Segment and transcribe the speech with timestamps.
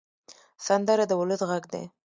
[0.65, 1.83] سندره د ولس غږ دی